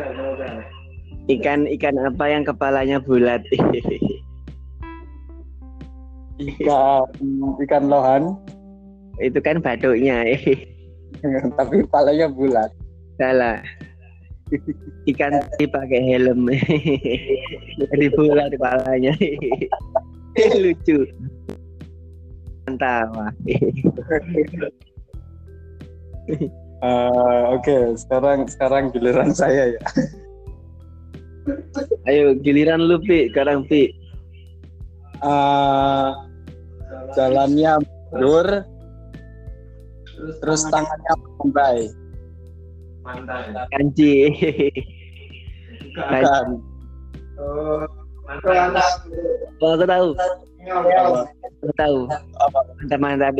Ikan 1.31 1.67
ikan 1.79 1.95
apa 1.99 2.25
yang 2.27 2.43
kepalanya 2.43 2.97
bulat? 2.99 3.43
Ikan 6.41 7.07
ikan 7.61 7.83
lohan 7.87 8.35
itu 9.19 9.39
kan 9.43 9.59
batuknya. 9.59 10.23
tapi 11.59 11.85
kepalanya 11.85 12.27
bulat. 12.31 12.71
Salah. 13.19 13.61
Ikan 15.07 15.39
dipakai 15.59 15.99
helm. 16.03 16.49
Jadi 17.79 18.05
bulat 18.15 18.51
kepalanya. 18.55 19.13
Lucu. 20.63 21.07
Tawa. 22.77 23.27
Eh, 26.81 27.43
Oke, 27.53 27.93
sekarang 27.93 28.49
sekarang 28.49 28.89
giliran 28.89 29.29
saya 29.33 29.77
ya. 29.77 29.81
Ayo 32.09 32.33
giliran 32.41 32.81
lu 32.81 32.97
Pi, 33.05 33.29
sekarang 33.29 33.69
Pi. 33.69 33.93
Eh, 35.21 36.09
jalannya 37.13 37.77
mundur 37.85 38.65
terus 40.41 40.61
tangannya 40.69 41.13
melambai 41.17 41.79
Kanji. 43.73 44.13
bukan 45.97 46.47
Oh, 47.41 47.81
aku 49.65 49.85
tahu. 49.89 50.13
Aku 51.61 51.73
tahu. 51.77 52.09
Apa? 52.41 52.59
Mantap 52.81 52.99
mantap. 52.99 53.33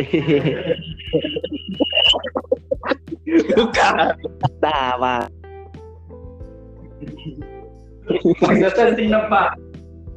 bukan 3.55 3.93
Tawa. 4.61 5.15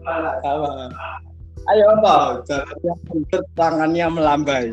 apa 0.05 0.93
ayo 1.73 1.97
apa 1.97 2.45
jalannya 2.45 2.93
tangannya 3.57 4.07
melambai 4.13 4.69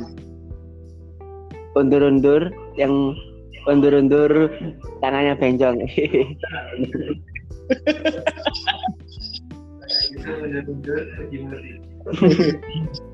Undur-undur 1.72 2.52
yang 2.76 3.16
undur-undur 3.64 4.52
tangannya 5.00 5.40
bencong. 5.40 5.88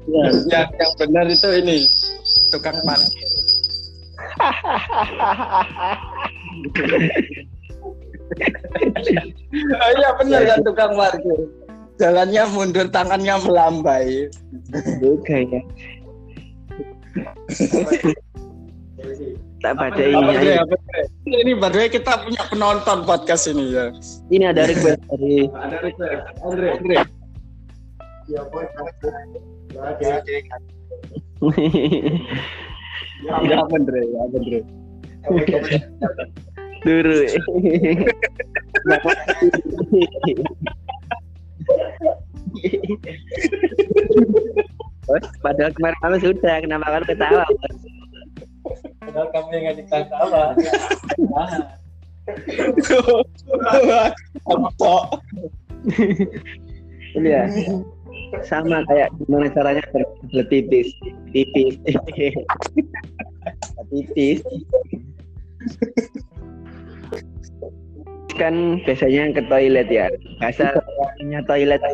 ya, 0.07 0.23
yang, 0.47 0.67
yang 0.71 0.93
benar 0.97 1.25
itu 1.27 1.49
ini 1.59 1.77
tukang 2.51 2.77
parkir. 2.87 3.27
Oh, 9.77 9.91
iya 9.97 10.09
benar 10.19 10.41
kan 10.47 10.59
tukang 10.63 10.91
parkir. 10.95 11.39
Jalannya 11.97 12.43
mundur 12.53 12.87
tangannya 12.93 13.35
melambai. 13.41 14.29
Bukan 15.01 15.43
ya. 15.49 15.61
tak 19.57 19.73
pada 19.73 19.97
Dre? 19.97 20.13
ini. 20.13 20.53
Ini 21.25 21.51
by 21.57 21.69
the 21.73 21.77
way 21.81 21.89
kita 21.89 22.21
punya 22.21 22.43
penonton 22.53 23.01
podcast 23.09 23.49
ini 23.49 23.73
ya. 23.73 23.89
Ini 24.29 24.53
ada 24.53 24.69
request 24.69 25.01
dari 25.09 25.49
ada 25.49 25.77
request. 25.81 26.21
Andre 26.45 26.67
Andre 26.77 27.16
ya 28.27 28.43
Andre 33.71 34.01
ya 34.07 34.19
apa 34.23 34.37
Andre 34.39 34.59
Duru. 36.85 37.19
Bos, 45.07 45.25
padahal 45.43 45.71
kemarin 45.75 45.99
malam 45.99 46.19
sudah, 46.23 46.55
kenapa 46.63 46.87
kan 46.87 47.03
ketawa? 47.03 47.43
Bos? 47.43 47.97
padahal 49.07 49.27
kamu 49.31 49.49
yang 49.55 49.63
ngajak 49.71 49.87
tawa 50.11 50.43
kamu 54.45 54.69
tok 54.75 55.05
Ini 57.17 57.29
ya, 57.31 57.43
sama 58.43 58.83
kayak 58.87 59.09
gimana 59.23 59.47
caranya 59.51 59.83
berbelah 59.91 60.45
tipis, 60.51 60.87
tipis. 63.91 64.39
Kan 68.37 68.85
biasanya 68.85 69.33
ke 69.33 69.41
toilet 69.49 69.89
ya, 69.89 70.05
biasanya 70.37 71.41
toilet. 71.49 71.81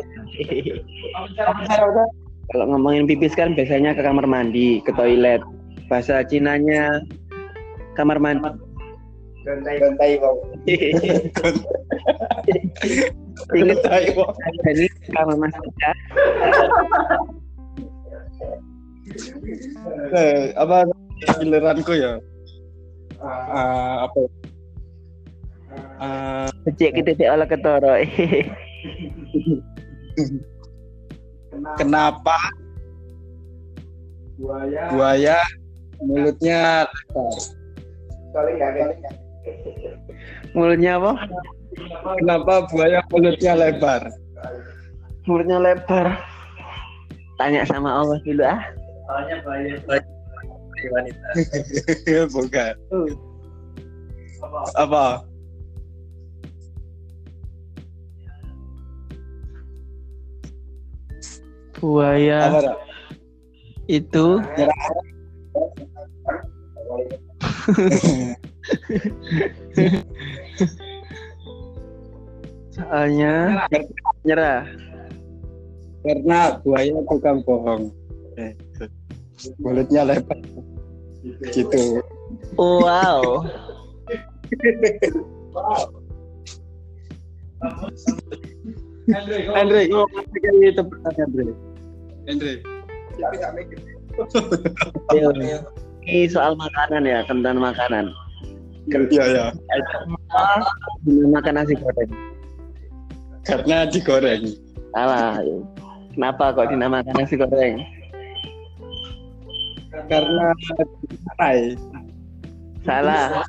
Kalau 2.52 2.68
ngomongin 2.68 3.08
pipis 3.08 3.32
kan 3.32 3.56
biasanya 3.56 3.96
ke 3.96 4.04
kamar 4.04 4.28
mandi, 4.28 4.84
ke 4.84 4.92
toilet. 4.92 5.40
Bahasa 5.88 6.20
Cinanya 6.28 7.00
kamar 7.96 8.20
mandi. 8.20 8.52
Ingat 13.54 13.78
ini 14.70 14.86
kamar 15.10 15.36
mandi 15.36 15.58
ya. 15.80 15.92
eh, 20.14 20.50
apa 20.56 20.86
giliranku 21.38 21.92
ya 21.94 22.18
Ah, 23.24 24.04
apa 24.04 24.20
Ah, 25.96 26.48
Becek 26.68 26.92
kita 27.00 27.16
tidak 27.16 27.32
olah 27.34 27.48
ketoro. 27.48 27.94
kenapa 31.80 32.36
buaya 34.92 35.40
mulutnya 36.02 36.84
lebar 38.34 38.92
Mulutnya 40.54 40.98
apa? 40.98 41.12
Kenapa 42.18 42.66
buaya 42.70 43.02
mulutnya 43.10 43.54
lebar? 43.54 44.10
Mulutnya 45.26 45.58
lebar. 45.62 46.18
Tanya 47.38 47.66
sama 47.66 47.90
Allah 48.02 48.18
dulu 48.22 48.44
ah. 48.46 48.62
bukan. 52.34 52.74
Apa? 54.78 55.24
Buaya 61.84 62.48
apa 62.48 62.64
Ra? 62.64 62.72
itu 63.92 64.40
soalnya 72.74 73.64
nyerah. 74.26 74.66
karena 76.04 76.60
buaya 76.60 77.00
tukang 77.08 77.40
bohong. 77.48 77.88
Eh, 78.36 78.52
mulutnya 79.62 80.04
lebar. 80.04 80.36
Gitu. 81.48 82.04
Wow. 82.60 83.48
Andre 89.56 89.88
kau 89.88 90.04
pakai 90.12 90.52
itu 90.68 90.82
pertanyaan 90.84 91.56
Andre 92.28 92.52
Andre 95.08 95.44
Ini 96.04 96.28
soal 96.28 96.52
makanan 96.60 97.08
ya, 97.08 97.24
tentang 97.24 97.56
makanan. 97.56 98.12
iya 99.08 99.24
ya 99.24 99.46
makan 101.32 101.54
nasi 101.56 101.72
goreng. 101.80 102.12
Karena 103.44 103.84
digoreng 103.88 104.44
Salah. 104.94 105.42
Kenapa 106.14 106.54
kok 106.54 106.70
dinamakan 106.70 107.14
nasi 107.18 107.34
goreng? 107.34 107.82
karena 110.10 110.50
disangrai 110.60 111.78
Salah. 112.82 113.46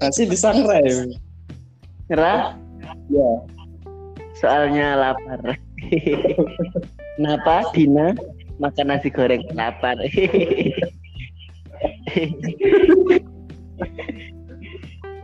nasi 0.00 0.22
disangrai 0.28 0.84
Nyerah. 2.10 2.56
ya 3.08 3.30
Soalnya 4.40 4.96
lapar. 4.96 5.40
Kenapa 7.16 7.68
Dina 7.76 8.16
makan 8.56 8.86
nasi 8.88 9.12
goreng 9.12 9.44
lapar? 9.52 10.00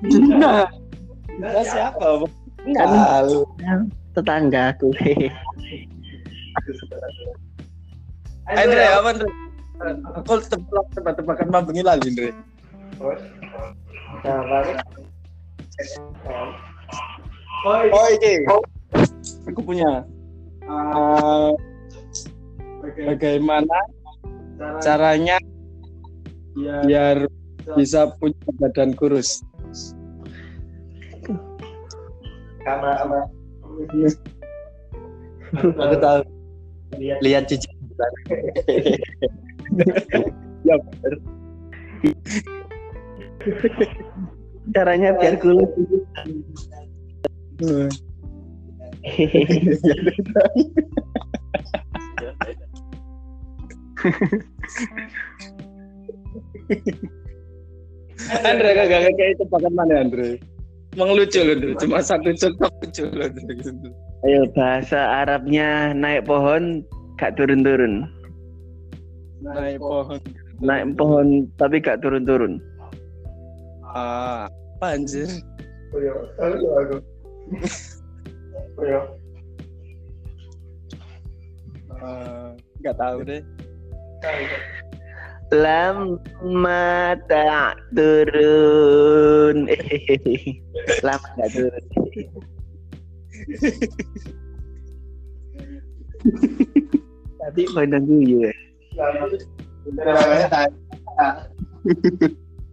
Dina 0.05 0.69
Dina 1.37 1.63
siapa 1.65 2.29
Lalu 2.67 3.41
Tetanggaku. 4.17 4.91
Andre 8.47 8.85
apa 8.91 9.09
Andre? 9.13 9.31
Aku 10.19 10.41
tebak 10.41 10.87
tebak-tebakan 10.97 11.49
mambengi 11.53 11.83
lali 11.85 12.09
Andre? 12.11 12.31
Oh 17.67 18.07
iki 18.15 18.35
aku 19.47 19.61
punya 19.63 20.07
Eh, 20.67 21.51
bagaimana 23.07 23.79
caranya 24.83 25.39
biar 26.59 27.31
bisa 27.79 28.11
punya 28.19 28.51
badan 28.59 28.91
kurus 28.99 29.47
aku 35.79 35.95
tahu. 36.03 36.27
Lihat. 36.99 37.47
Cici 37.47 37.71
ya 40.67 40.75
bener. 40.77 41.15
Caranya 44.75 45.15
biar 45.15 45.39
kulus. 45.39 45.71
Andre 58.43 58.75
kagak 58.75 59.15
kayak 59.15 59.39
itu 59.39 59.47
pakai 59.47 59.71
mana 59.71 60.03
Andre? 60.03 60.43
Emang 60.97 61.13
lucu 61.13 61.45
loh, 61.45 61.53
Andre. 61.53 61.77
cuma 61.77 62.01
satu 62.01 62.33
contoh 62.33 62.73
lucu 62.81 63.05
loh. 63.13 63.29
Andre. 63.29 63.93
Ayo 64.25 64.49
bahasa 64.57 64.97
Arabnya 65.21 65.93
naik 65.93 66.25
pohon 66.25 66.81
gak 67.21 67.37
turun-turun. 67.37 68.09
Naik 69.45 69.77
pohon. 69.77 70.17
Naik 70.65 70.97
pohon 70.97 71.45
tapi 71.61 71.85
gak 71.85 72.01
turun-turun. 72.01 72.57
Ah, 73.93 74.49
apa 74.81 74.97
anjir? 74.97 75.29
Ah, 82.01 82.57
Nggak 82.81 82.97
tahu 82.97 83.19
deh. 83.29 83.43
Lama 85.55 87.15
tak 87.31 87.79
turun. 87.95 89.71
Lama 91.07 91.29
gak 91.39 91.51
turun. 91.55 91.85
Tadi 97.47 97.63
pandang 97.71 98.11
gue 98.11 98.51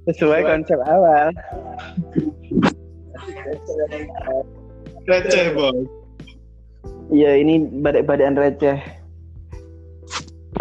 Sesuai 0.09 0.41
konsep 0.43 0.79
awal. 0.83 1.29
Receh 5.05 5.53
bos. 5.53 5.77
Iya 7.13 7.37
ini 7.37 7.61
badai-badaian 7.79 8.35
receh. 8.35 8.81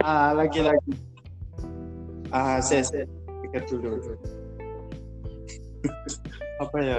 Ah 0.04 0.36
lagi 0.36 0.60
lagi. 0.60 1.11
Ah 2.32 2.58
saya 2.64 2.80
saya 2.80 3.04
pikir 3.44 3.62
dulu. 3.68 4.16
Apa 6.64 6.76
ya? 6.80 6.98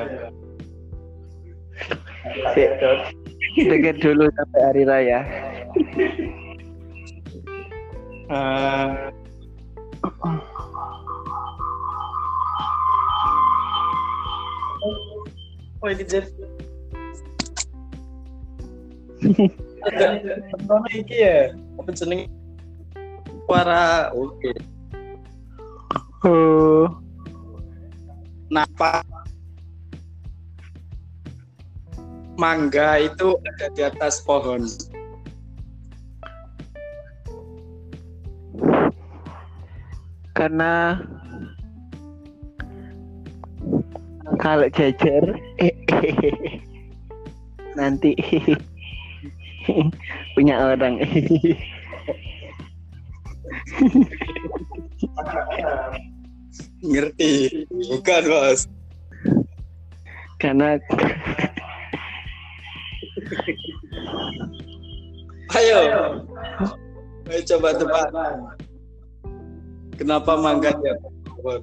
Deket 3.58 3.98
dulu 4.00 4.30
sampai 4.38 4.62
hari 4.62 4.84
raya. 4.86 5.20
Ah, 8.30 9.10
Oh 15.84 15.92
ini 15.92 16.04
jadi. 16.08 16.32
Apa 20.56 20.88
iki 20.96 21.18
ya? 21.20 21.52
Apa 21.76 21.92
jeneng? 21.92 22.32
Para 23.44 24.12
oke. 24.16 24.56
Napa 28.48 29.04
mangga 32.40 33.04
itu 33.04 33.36
ada 33.44 33.68
di 33.76 33.84
atas 33.84 34.24
pohon? 34.24 34.64
Karena 40.32 41.04
kalau 44.40 44.72
jajar 44.72 45.28
nanti 47.80 48.16
punya 50.40 50.72
orang. 50.72 51.04
Ngerti? 56.84 57.66
Bukan 57.72 58.22
bos. 58.28 58.68
Karena 60.38 60.76
Ayo. 65.54 65.82
Ayo 67.32 67.42
coba 67.56 67.70
tebak. 67.80 68.08
Kenapa 69.96 70.36
mangga 70.36 70.76
di 70.76 70.88
atas 70.92 71.14
pohon? 71.24 71.62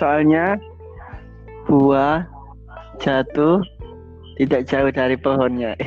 soalnya 0.00 0.56
buah 1.68 2.24
jatuh 3.04 3.60
tidak 4.40 4.64
jauh 4.64 4.88
dari 4.88 5.20
pohonnya. 5.20 5.76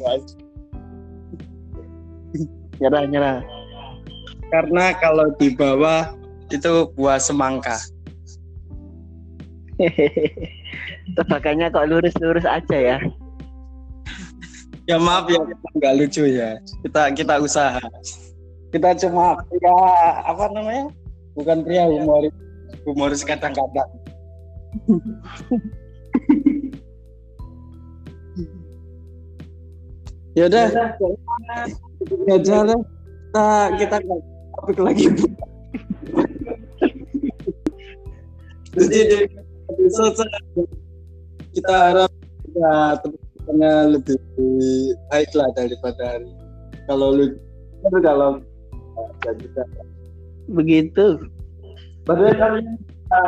Mas. 0.00 0.24
Nyerah 2.80 3.04
nyerah. 3.06 3.38
Karena 4.50 4.96
kalau 4.98 5.30
di 5.38 5.54
bawah 5.54 6.10
itu 6.50 6.90
buah 6.98 7.20
semangka. 7.22 7.78
Tebakannya 11.16 11.70
kok 11.70 11.86
lurus-lurus 11.88 12.44
aja 12.44 12.76
ya. 12.76 12.98
Ya 14.88 14.98
maaf 14.98 15.30
ya 15.30 15.38
kita 15.38 15.68
nggak 15.78 15.94
lucu 16.02 16.22
ya. 16.26 16.58
Kita 16.82 17.14
kita 17.14 17.38
usaha. 17.38 17.80
Kita 18.74 18.90
cuma 19.06 19.38
ya 19.62 19.74
apa 20.26 20.50
namanya? 20.50 20.90
Bukan 21.38 21.62
pria 21.62 21.86
humoris 21.86 22.34
humoris 22.82 23.22
kadang-kadang. 23.22 23.86
ya 30.38 30.46
udah 30.46 30.66
ini 32.08 32.32
aja 32.32 32.64
lah. 32.64 32.80
kita 33.30 33.46
kita 33.76 33.96
topik 34.56 34.78
lagi 34.80 35.06
jadi 38.70 39.26
selanjutnya, 39.90 40.64
kita 41.54 41.74
harap 41.74 42.12
ya 42.54 42.74
teman-temannya 43.02 43.74
lebih 43.98 44.18
baik 45.10 45.30
lah 45.34 45.48
daripada 45.58 46.02
hari 46.18 46.30
kalau 46.86 47.14
lu 47.14 47.26
kalau 48.02 48.38
ya 49.26 49.32
kita 49.38 49.62
Begitu. 50.50 51.30
Padahal 52.02 52.34
kalian 52.34 52.74
bisa 52.74 53.22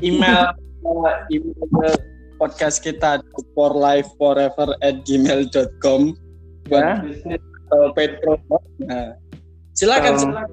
email 0.00 0.56
uh, 0.88 1.14
email 1.28 1.96
podcast 2.40 2.80
kita 2.80 3.20
for 3.52 3.76
life 3.76 4.08
forever 4.16 4.72
at 4.80 5.04
gmail.com 5.04 6.16
buat 6.66 6.82
Ya. 6.82 6.94
bisnis 7.02 7.42
atau 7.66 7.90
paid 7.94 8.12
promo. 8.22 8.58
Nah, 8.86 9.14
silakan 9.74 10.12
Oh. 10.14 10.20
silakan. 10.22 10.50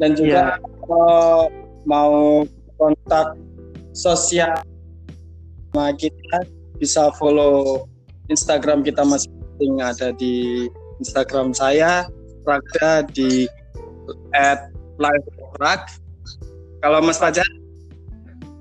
Dan 0.00 0.10
juga 0.18 0.42
kalau 0.82 1.46
mau 1.86 2.42
kontak 2.78 3.38
sosial 3.94 4.56
sama 5.70 5.94
kita 5.94 6.42
bisa 6.82 7.14
follow 7.16 7.86
Instagram 8.26 8.82
kita 8.82 9.04
masing-masing 9.06 9.78
ada 9.78 10.10
di 10.16 10.66
Instagram 10.98 11.54
saya 11.54 12.06
Raga 12.42 13.06
di 13.14 13.46
at 14.34 14.66
live. 14.98 15.22
Kalau 16.82 16.98
Mas 16.98 17.18
Fajar 17.22 17.46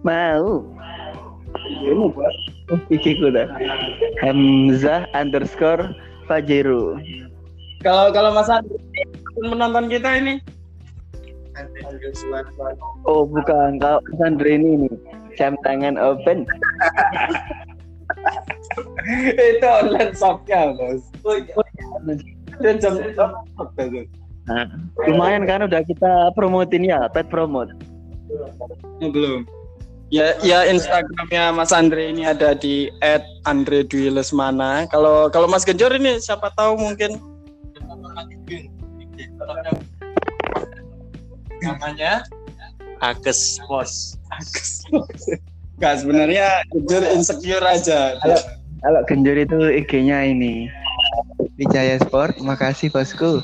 Mau. 0.06 0.66
Ini 1.84 2.06
buat 2.14 2.36
Oh, 2.72 2.80
iki 2.88 3.20
kuda. 3.20 3.52
Hamzah 4.24 5.04
underscore 5.12 5.92
Fajiru. 6.30 6.96
kalau 7.82 8.14
kalau 8.14 8.32
Mas 8.32 8.48
Andri 8.48 8.78
menonton 9.42 9.90
kita 9.90 10.22
ini 10.22 10.40
Oh 13.06 13.28
bukan, 13.28 13.82
kau 13.82 14.00
Sandri 14.20 14.56
ini 14.56 14.88
nih. 14.88 14.94
Jam 15.36 15.56
tangan 15.64 15.96
open. 16.00 16.48
itu 19.36 19.68
online 19.68 20.14
shopnya 20.16 20.76
bos. 20.76 21.04
Dan 22.62 22.76
jam 22.80 23.00
shop 23.16 23.32
betul. 23.76 24.06
Nah, 24.50 24.68
lumayan 25.08 25.46
kan 25.46 25.64
udah 25.64 25.82
kita 25.86 26.34
promotin 26.34 26.84
ya, 26.88 27.08
pet 27.14 27.30
promote. 27.30 27.72
Oh, 29.02 29.10
belum. 29.12 29.46
Ya, 30.12 30.36
ya 30.44 30.68
Instagramnya 30.68 31.56
Mas 31.56 31.72
Andre 31.72 32.12
ini 32.12 32.28
ada 32.28 32.52
di 32.52 32.92
@andre_dwi_lesmana. 33.48 34.84
Kalau 34.92 35.32
kalau 35.32 35.48
Mas 35.48 35.64
Genjor 35.64 35.96
ini 35.96 36.20
siapa 36.20 36.52
tahu 36.52 36.76
mungkin 36.76 37.16
namanya 41.64 42.28
Akes 43.00 43.56
Pos. 43.72 44.20
Akes 44.36 44.84
Pos. 44.92 45.40
Gak 45.80 46.04
sebenarnya 46.04 46.60
Genjor 46.76 47.08
insecure 47.16 47.64
aja. 47.64 48.20
Halo. 48.20 48.36
Kalau 48.84 49.02
Genjur 49.08 49.40
itu 49.40 49.60
IG-nya 49.80 50.28
ini. 50.28 50.68
Wijaya 51.56 51.96
Sport, 52.04 52.36
makasih 52.44 52.92
bosku. 52.92 53.40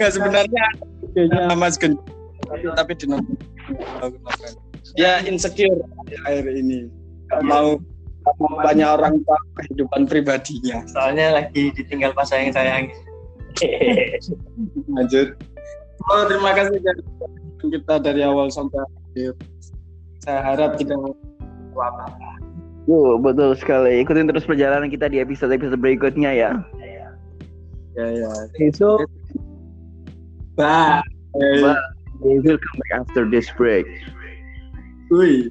Gak 0.00 0.16
sebenarnya 0.16 0.64
IG-nya 1.14 1.54
Mas 1.54 1.78
Genjor 1.78 2.74
tapi 2.74 2.92
di 2.98 3.06
dia 4.94 5.22
insecure 5.26 5.80
di 6.06 6.14
akhir 6.28 6.46
ini. 6.54 6.86
Gak 7.32 7.42
mau 7.46 7.80
gak 8.24 8.36
mau 8.38 8.54
banyak 8.62 8.88
orang 8.88 9.14
tahu 9.24 9.44
kehidupan 9.62 10.02
pribadinya. 10.06 10.84
Soalnya 10.90 11.42
lagi 11.42 11.72
ditinggal 11.74 12.14
pas 12.14 12.30
sayang 12.30 12.52
sayang. 12.54 12.92
lanjut. 14.98 15.34
Oh, 16.10 16.22
terima 16.28 16.52
kasih 16.52 16.78
dari 16.82 17.02
kita 17.64 17.94
dari 18.02 18.20
awal 18.22 18.52
sampai 18.52 18.82
akhir. 18.82 19.32
Saya 20.22 20.40
harap 20.40 20.76
tidak 20.76 20.98
apa 21.74 22.34
Yo, 22.84 23.16
betul 23.16 23.56
sekali. 23.56 24.04
Ikutin 24.04 24.28
terus 24.28 24.44
perjalanan 24.44 24.92
kita 24.92 25.08
di 25.08 25.16
episode-episode 25.16 25.80
berikutnya 25.80 26.36
ya. 26.36 26.52
ya 27.96 28.06
ya. 28.12 28.30
So, 28.76 29.00
bye 30.56 31.02
we 32.20 32.38
will 32.40 32.58
come 32.58 32.80
back 32.90 33.00
after 33.00 33.28
this 33.28 33.50
break. 33.50 33.86
Wih. 35.10 35.50